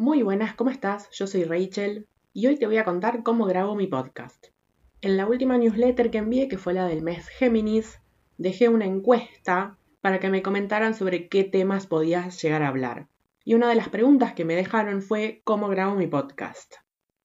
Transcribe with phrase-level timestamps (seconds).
[0.00, 1.10] Muy buenas, ¿cómo estás?
[1.10, 4.46] Yo soy Rachel y hoy te voy a contar cómo grabo mi podcast.
[5.00, 7.98] En la última newsletter que envié, que fue la del mes Géminis,
[8.36, 13.08] dejé una encuesta para que me comentaran sobre qué temas podía llegar a hablar.
[13.44, 16.76] Y una de las preguntas que me dejaron fue cómo grabo mi podcast.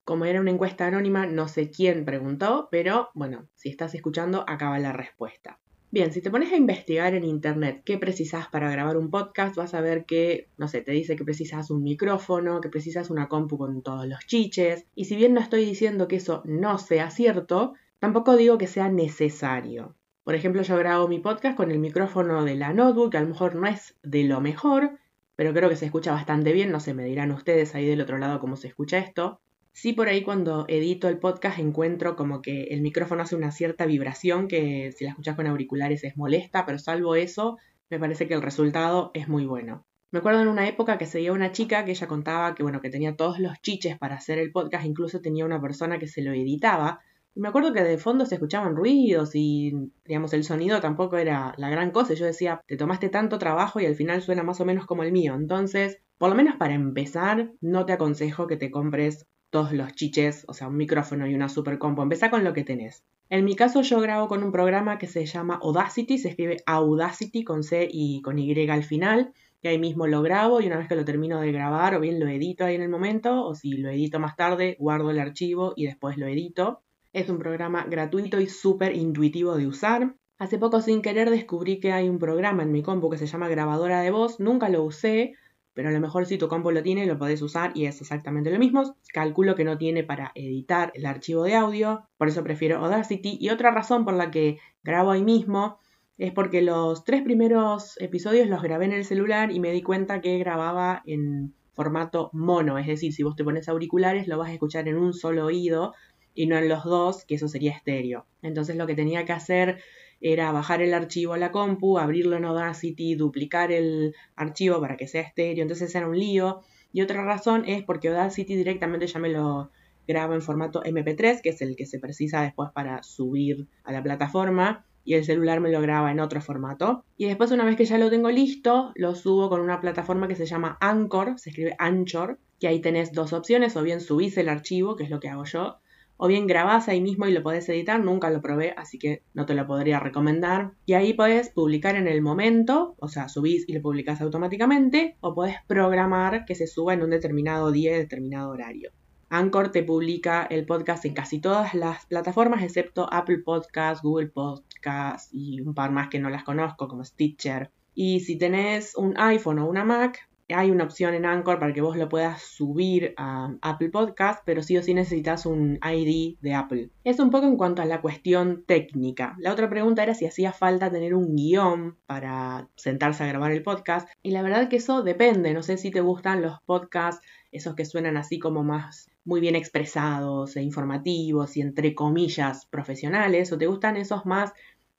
[0.03, 4.79] Como era una encuesta anónima, no sé quién preguntó, pero bueno, si estás escuchando, acaba
[4.79, 5.59] la respuesta.
[5.93, 9.75] Bien, si te pones a investigar en internet qué precisas para grabar un podcast, vas
[9.75, 13.59] a ver que, no sé, te dice que precisas un micrófono, que precisas una compu
[13.59, 14.87] con todos los chiches.
[14.95, 18.89] Y si bien no estoy diciendo que eso no sea cierto, tampoco digo que sea
[18.89, 19.95] necesario.
[20.23, 23.29] Por ejemplo, yo grabo mi podcast con el micrófono de la notebook, que a lo
[23.29, 24.97] mejor no es de lo mejor,
[25.35, 26.71] pero creo que se escucha bastante bien.
[26.71, 29.42] No sé, me dirán ustedes ahí del otro lado cómo se escucha esto.
[29.75, 33.85] Sí, por ahí cuando edito el podcast encuentro como que el micrófono hace una cierta
[33.87, 37.57] vibración que si la escuchas con auriculares es molesta, pero salvo eso,
[37.89, 39.85] me parece que el resultado es muy bueno.
[40.11, 42.91] Me acuerdo en una época que seguía una chica que ella contaba que bueno, que
[42.91, 46.33] tenía todos los chiches para hacer el podcast, incluso tenía una persona que se lo
[46.33, 46.99] editaba.
[47.33, 49.73] Y me acuerdo que de fondo se escuchaban ruidos y
[50.05, 52.13] digamos el sonido tampoco era la gran cosa.
[52.13, 55.11] Yo decía, te tomaste tanto trabajo y al final suena más o menos como el
[55.11, 55.33] mío.
[55.33, 60.45] Entonces, por lo menos para empezar, no te aconsejo que te compres todos los chiches,
[60.47, 62.01] o sea, un micrófono y una super compo.
[62.01, 63.03] Empezá con lo que tenés.
[63.29, 67.43] En mi caso yo grabo con un programa que se llama Audacity, se escribe Audacity
[67.43, 69.31] con C y con Y al final,
[69.61, 72.19] y ahí mismo lo grabo y una vez que lo termino de grabar o bien
[72.19, 75.73] lo edito ahí en el momento o si lo edito más tarde, guardo el archivo
[75.75, 76.81] y después lo edito.
[77.13, 80.15] Es un programa gratuito y súper intuitivo de usar.
[80.39, 83.49] Hace poco sin querer descubrí que hay un programa en mi compu que se llama
[83.49, 85.35] grabadora de voz, nunca lo usé,
[85.73, 88.51] pero a lo mejor si tu compu lo tiene lo podés usar y es exactamente
[88.51, 88.95] lo mismo.
[89.13, 93.37] Calculo que no tiene para editar el archivo de audio, por eso prefiero Audacity.
[93.39, 95.77] Y otra razón por la que grabo ahí mismo
[96.17, 100.21] es porque los tres primeros episodios los grabé en el celular y me di cuenta
[100.21, 104.53] que grababa en formato mono, es decir, si vos te pones auriculares lo vas a
[104.53, 105.93] escuchar en un solo oído
[106.35, 108.25] y no en los dos, que eso sería estéreo.
[108.41, 109.81] Entonces lo que tenía que hacer
[110.23, 115.05] era bajar el archivo a la compu, abrirlo en Audacity, duplicar el archivo para que
[115.05, 116.61] sea estéreo, entonces era un lío.
[116.93, 119.69] Y otra razón es porque Audacity directamente ya me lo
[120.07, 124.01] graba en formato MP3, que es el que se precisa después para subir a la
[124.01, 127.03] plataforma, y el celular me lo graba en otro formato.
[127.17, 130.35] Y después una vez que ya lo tengo listo, lo subo con una plataforma que
[130.35, 134.47] se llama Anchor, se escribe Anchor, que ahí tenés dos opciones, o bien subís el
[134.47, 135.79] archivo, que es lo que hago yo,
[136.23, 139.45] o bien grabás ahí mismo y lo podés editar, nunca lo probé, así que no
[139.45, 140.71] te lo podría recomendar.
[140.85, 145.35] Y ahí podés publicar en el momento, o sea, subís y lo publicás automáticamente, o
[145.35, 148.91] podés programar que se suba en un determinado día y determinado horario.
[149.27, 155.27] Anchor te publica el podcast en casi todas las plataformas, excepto Apple Podcasts, Google Podcasts
[155.33, 157.69] y un par más que no las conozco, como Stitcher.
[157.93, 161.81] Y si tenés un iPhone o una Mac, hay una opción en Anchor para que
[161.81, 166.53] vos lo puedas subir a Apple Podcast, pero sí o sí necesitas un ID de
[166.53, 166.89] Apple.
[167.03, 169.35] Es un poco en cuanto a la cuestión técnica.
[169.39, 173.63] La otra pregunta era si hacía falta tener un guion para sentarse a grabar el
[173.63, 174.09] podcast.
[174.21, 175.53] Y la verdad que eso depende.
[175.53, 179.55] No sé si te gustan los podcasts, esos que suenan así como más muy bien
[179.55, 184.51] expresados e informativos y entre comillas profesionales, o te gustan esos más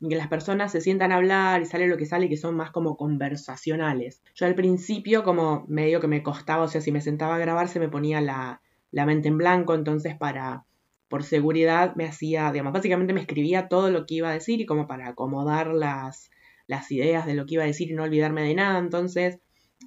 [0.08, 2.70] que las personas se sientan a hablar y sale lo que sale que son más
[2.70, 4.22] como conversacionales.
[4.34, 7.68] Yo al principio como medio que me costaba, o sea, si me sentaba a grabar
[7.68, 10.64] se me ponía la, la mente en blanco, entonces para,
[11.08, 14.66] por seguridad me hacía, digamos, básicamente me escribía todo lo que iba a decir y
[14.66, 16.30] como para acomodar las,
[16.66, 19.38] las ideas de lo que iba a decir y no olvidarme de nada, entonces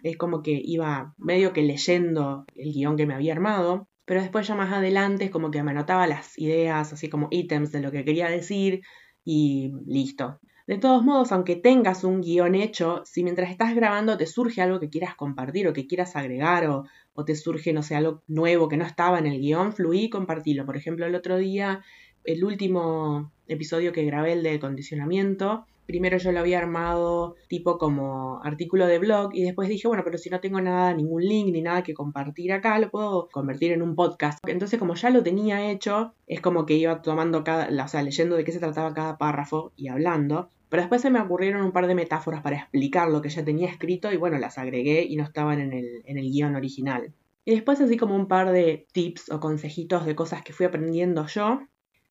[0.03, 4.47] es como que iba medio que leyendo el guion que me había armado, pero después
[4.47, 7.91] ya más adelante es como que me anotaba las ideas, así como ítems de lo
[7.91, 8.81] que quería decir,
[9.29, 10.39] y listo.
[10.67, 14.79] De todos modos, aunque tengas un guion hecho, si mientras estás grabando te surge algo
[14.79, 16.85] que quieras compartir o que quieras agregar o,
[17.25, 20.65] te surge, no sé, algo nuevo que no estaba en el guion, fluí y compartilo.
[20.65, 21.83] Por ejemplo, el otro día,
[22.27, 28.41] el último episodio que grabé, el de condicionamiento, primero yo lo había armado tipo como
[28.43, 31.61] artículo de blog y después dije, bueno, pero si no tengo nada, ningún link ni
[31.61, 34.39] nada que compartir acá, lo puedo convertir en un podcast.
[34.45, 38.35] Entonces como ya lo tenía hecho, es como que iba tomando cada, o sea, leyendo
[38.35, 40.49] de qué se trataba cada párrafo y hablando.
[40.69, 43.69] Pero después se me ocurrieron un par de metáforas para explicar lo que ya tenía
[43.69, 47.13] escrito y bueno, las agregué y no estaban en el, en el guion original.
[47.45, 51.25] Y después así como un par de tips o consejitos de cosas que fui aprendiendo
[51.27, 51.61] yo.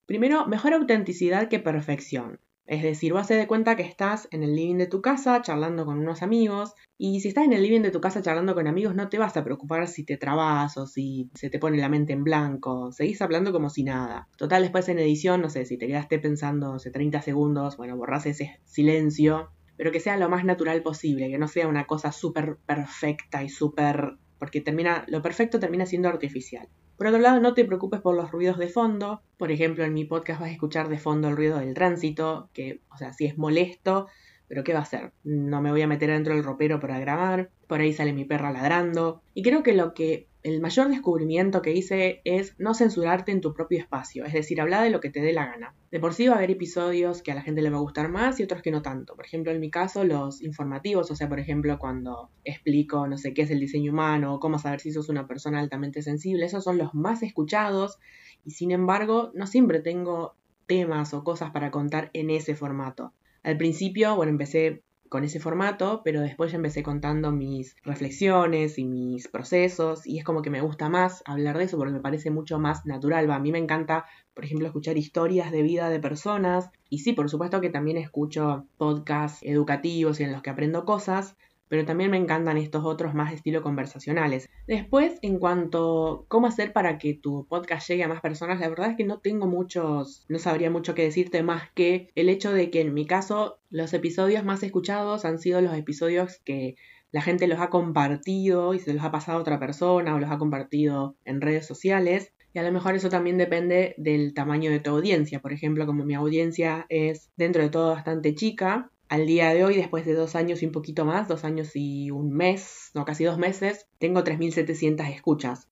[0.07, 2.39] Primero, mejor autenticidad que perfección.
[2.65, 5.85] Es decir, vos haces de cuenta que estás en el living de tu casa charlando
[5.85, 8.95] con unos amigos y si estás en el living de tu casa charlando con amigos
[8.95, 12.13] no te vas a preocupar si te trabas o si se te pone la mente
[12.13, 14.29] en blanco, seguís hablando como si nada.
[14.37, 18.27] Total, después en edición, no sé, si te quedaste pensando hace 30 segundos, bueno, borrás
[18.27, 22.59] ese silencio, pero que sea lo más natural posible, que no sea una cosa súper
[22.65, 26.69] perfecta y súper porque termina, lo perfecto termina siendo artificial.
[26.97, 29.23] Por otro lado, no te preocupes por los ruidos de fondo.
[29.37, 32.81] Por ejemplo, en mi podcast vas a escuchar de fondo el ruido del tránsito, que,
[32.91, 34.09] o sea, si es molesto,
[34.49, 35.13] pero ¿qué va a hacer?
[35.25, 38.53] No me voy a meter dentro del ropero para grabar, por ahí sale mi perra
[38.53, 39.23] ladrando.
[39.35, 43.53] Y creo que lo que el mayor descubrimiento que hice es no censurarte en tu
[43.53, 45.75] propio espacio, es decir, habla de lo que te dé la gana.
[45.91, 48.09] De por sí va a haber episodios que a la gente le va a gustar
[48.09, 49.17] más y otros que no tanto.
[49.17, 53.35] Por ejemplo, en mi caso, los informativos, o sea, por ejemplo, cuando explico, no sé,
[53.35, 56.63] qué es el diseño humano o cómo saber si sos una persona altamente sensible, esos
[56.63, 57.99] son los más escuchados
[58.45, 60.37] y sin embargo, no siempre tengo
[60.67, 63.13] temas o cosas para contar en ese formato.
[63.43, 68.85] Al principio, bueno, empecé con ese formato, pero después ya empecé contando mis reflexiones y
[68.85, 72.31] mis procesos y es como que me gusta más hablar de eso porque me parece
[72.31, 73.31] mucho más natural.
[73.31, 74.05] a mí me encanta,
[74.35, 78.67] por ejemplo, escuchar historias de vida de personas y sí, por supuesto que también escucho
[78.77, 81.37] podcasts educativos y en los que aprendo cosas,
[81.69, 84.49] pero también me encantan estos otros más estilo conversacionales.
[84.67, 88.69] Después, en cuanto a cómo hacer para que tu podcast llegue a más personas, la
[88.69, 92.53] verdad es que no tengo muchos, no sabría mucho qué decirte más que el hecho
[92.53, 96.77] de que en mi caso los episodios más escuchados han sido los episodios que
[97.13, 100.31] la gente los ha compartido y se los ha pasado a otra persona o los
[100.31, 102.33] ha compartido en redes sociales.
[102.53, 105.41] Y a lo mejor eso también depende del tamaño de tu audiencia.
[105.41, 109.77] Por ejemplo, como mi audiencia es dentro de todo bastante chica, al día de hoy,
[109.77, 113.25] después de dos años y un poquito más, dos años y un mes, no, casi
[113.25, 115.69] dos meses, tengo 3.700 escuchas.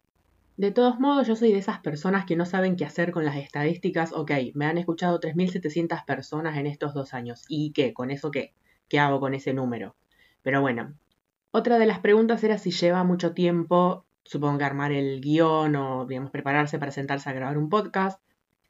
[0.57, 3.37] De todos modos, yo soy de esas personas que no saben qué hacer con las
[3.37, 4.13] estadísticas.
[4.13, 7.45] Ok, me han escuchado 3.700 personas en estos dos años.
[7.49, 7.93] ¿Y qué?
[7.93, 8.53] ¿Con eso qué?
[8.89, 9.97] ¿Qué hago con ese número?
[10.43, 10.95] Pero bueno,
[11.51, 16.07] otra de las preguntas era si lleva mucho tiempo, supongo que armar el guion o,
[16.07, 18.21] digamos, prepararse para sentarse a grabar un podcast.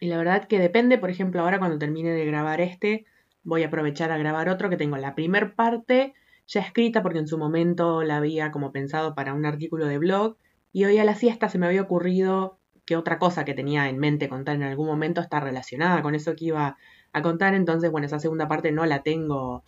[0.01, 3.05] Y la verdad que depende, por ejemplo, ahora cuando termine de grabar este,
[3.45, 6.15] voy a aprovechar a grabar otro que tengo la primer parte
[6.47, 10.37] ya escrita porque en su momento la había como pensado para un artículo de blog
[10.73, 13.99] y hoy a la siesta se me había ocurrido que otra cosa que tenía en
[13.99, 16.77] mente contar en algún momento está relacionada con eso que iba
[17.13, 19.63] a contar, entonces bueno, esa segunda parte no la tengo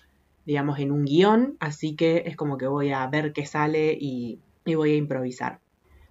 [0.45, 4.41] digamos en un guion, así que es como que voy a ver qué sale y,
[4.65, 5.61] y voy a improvisar.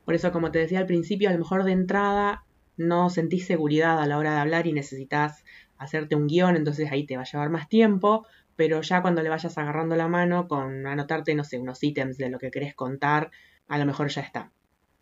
[0.03, 2.43] Por eso, como te decía al principio, a lo mejor de entrada
[2.77, 5.45] no sentís seguridad a la hora de hablar y necesitas
[5.77, 8.25] hacerte un guion, entonces ahí te va a llevar más tiempo,
[8.55, 12.29] pero ya cuando le vayas agarrando la mano con anotarte, no sé, unos ítems de
[12.29, 13.31] lo que querés contar,
[13.67, 14.51] a lo mejor ya está.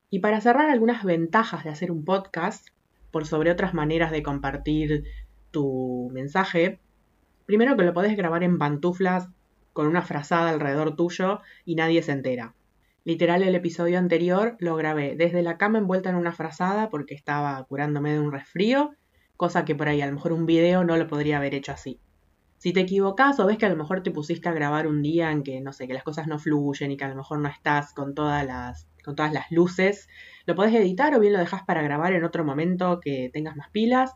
[0.09, 2.69] Y para cerrar algunas ventajas de hacer un podcast,
[3.11, 5.03] por sobre otras maneras de compartir
[5.51, 6.79] tu mensaje,
[7.45, 9.29] primero que lo podés grabar en pantuflas
[9.71, 12.55] con una frazada alrededor tuyo y nadie se entera.
[13.05, 17.63] Literal, el episodio anterior lo grabé desde la cama envuelta en una frazada porque estaba
[17.65, 18.95] curándome de un resfrío
[19.43, 21.99] cosa que por ahí a lo mejor un video no lo podría haber hecho así.
[22.59, 25.31] Si te equivocas o ves que a lo mejor te pusiste a grabar un día
[25.31, 27.49] en que, no sé, que las cosas no fluyen y que a lo mejor no
[27.49, 30.07] estás con todas las, con todas las luces,
[30.45, 33.69] lo podés editar o bien lo dejas para grabar en otro momento que tengas más
[33.69, 34.13] pilas.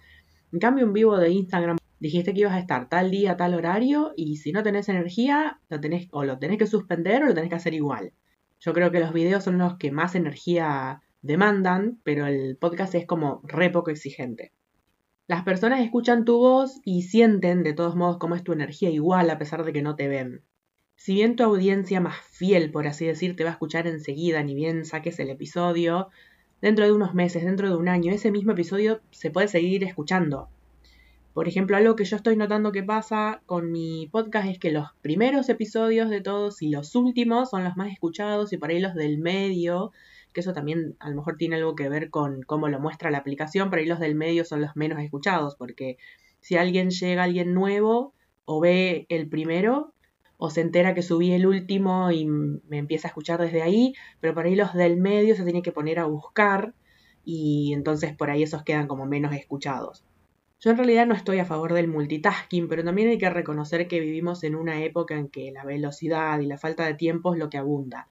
[0.54, 4.14] En cambio, un vivo de Instagram dijiste que ibas a estar tal día, tal horario
[4.16, 7.50] y si no tenés energía, lo tenés o lo tenés que suspender o lo tenés
[7.50, 8.14] que hacer igual.
[8.62, 13.06] Yo creo que los videos son los que más energía demandan, pero el podcast es
[13.06, 14.54] como re poco exigente.
[15.28, 19.30] Las personas escuchan tu voz y sienten de todos modos cómo es tu energía igual
[19.30, 20.42] a pesar de que no te ven.
[20.96, 24.56] Si bien tu audiencia más fiel, por así decir, te va a escuchar enseguida, ni
[24.56, 26.08] bien saques el episodio,
[26.62, 30.48] dentro de unos meses, dentro de un año, ese mismo episodio se puede seguir escuchando.
[31.34, 34.88] Por ejemplo, algo que yo estoy notando que pasa con mi podcast es que los
[35.02, 38.96] primeros episodios de todos y los últimos son los más escuchados y por ahí los
[38.96, 39.92] del medio
[40.38, 43.18] que eso también a lo mejor tiene algo que ver con cómo lo muestra la
[43.18, 45.98] aplicación, pero ahí los del medio son los menos escuchados, porque
[46.42, 48.14] si alguien llega, alguien nuevo,
[48.46, 49.96] o ve el primero,
[50.38, 54.36] o se entera que subí el último y me empieza a escuchar desde ahí, pero
[54.36, 56.76] por ahí los del medio se tienen que poner a buscar
[57.26, 60.06] y entonces por ahí esos quedan como menos escuchados.
[60.60, 64.00] Yo en realidad no estoy a favor del multitasking, pero también hay que reconocer que
[64.00, 67.50] vivimos en una época en que la velocidad y la falta de tiempo es lo
[67.50, 68.08] que abunda.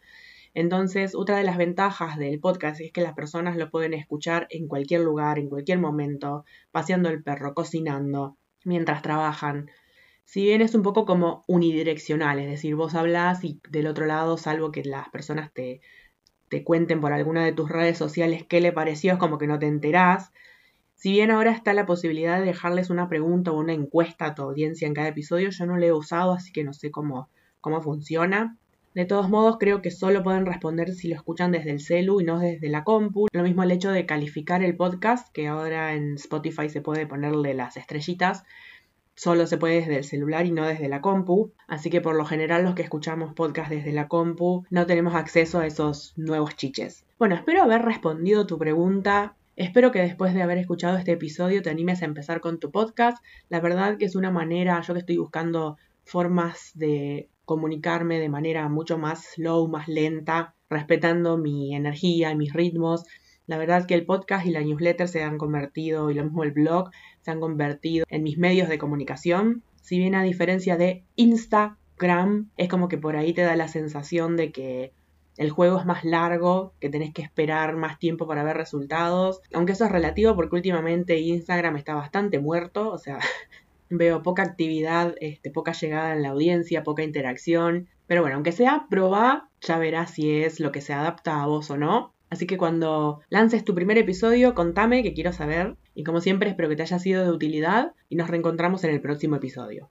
[0.56, 4.68] Entonces, otra de las ventajas del podcast es que las personas lo pueden escuchar en
[4.68, 9.70] cualquier lugar, en cualquier momento, paseando el perro, cocinando, mientras trabajan.
[10.24, 14.38] Si bien es un poco como unidireccional, es decir, vos hablas y del otro lado,
[14.38, 15.82] salvo que las personas te,
[16.48, 19.58] te cuenten por alguna de tus redes sociales qué le pareció, es como que no
[19.58, 20.32] te enterás.
[20.94, 24.40] Si bien ahora está la posibilidad de dejarles una pregunta o una encuesta a tu
[24.40, 27.28] audiencia en cada episodio, yo no lo he usado, así que no sé cómo,
[27.60, 28.56] cómo funciona.
[28.96, 32.24] De todos modos, creo que solo pueden responder si lo escuchan desde el celu y
[32.24, 33.26] no desde la compu.
[33.30, 37.52] Lo mismo el hecho de calificar el podcast, que ahora en Spotify se puede ponerle
[37.52, 38.44] las estrellitas.
[39.14, 42.24] solo se puede desde el celular y no desde la compu, así que por lo
[42.24, 47.04] general los que escuchamos podcast desde la compu no tenemos acceso a esos nuevos chiches.
[47.18, 49.36] Bueno, espero haber respondido tu pregunta.
[49.56, 53.22] Espero que después de haber escuchado este episodio te animes a empezar con tu podcast.
[53.50, 58.68] La verdad que es una manera, yo que estoy buscando formas de comunicarme de manera
[58.68, 63.04] mucho más slow, más lenta, respetando mi energía y mis ritmos.
[63.46, 66.50] La verdad que el podcast y la newsletter se han convertido, y lo mismo el
[66.50, 66.90] blog,
[67.22, 69.62] se han convertido en mis medios de comunicación.
[69.80, 74.36] Si bien a diferencia de Instagram, es como que por ahí te da la sensación
[74.36, 74.92] de que
[75.36, 79.40] el juego es más largo, que tenés que esperar más tiempo para ver resultados.
[79.52, 83.18] Aunque eso es relativo porque últimamente Instagram está bastante muerto, o sea,
[83.90, 87.88] veo poca actividad, este, poca llegada en la audiencia, poca interacción.
[88.06, 91.70] Pero bueno, aunque sea, probá, ya verás si es lo que se adapta a vos
[91.70, 92.14] o no.
[92.28, 95.76] Así que cuando lances tu primer episodio, contame que quiero saber.
[95.94, 99.00] Y como siempre, espero que te haya sido de utilidad y nos reencontramos en el
[99.00, 99.90] próximo episodio.